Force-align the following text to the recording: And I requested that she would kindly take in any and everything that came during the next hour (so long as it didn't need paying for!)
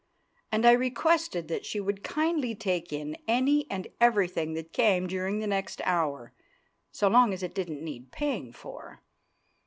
And 0.51 0.65
I 0.65 0.71
requested 0.71 1.47
that 1.49 1.63
she 1.63 1.79
would 1.79 2.03
kindly 2.03 2.55
take 2.55 2.91
in 2.91 3.15
any 3.27 3.69
and 3.69 3.87
everything 4.01 4.55
that 4.55 4.73
came 4.73 5.05
during 5.05 5.37
the 5.37 5.45
next 5.45 5.79
hour 5.85 6.33
(so 6.91 7.07
long 7.07 7.33
as 7.35 7.43
it 7.43 7.53
didn't 7.53 7.83
need 7.85 8.11
paying 8.11 8.51
for!) 8.51 9.03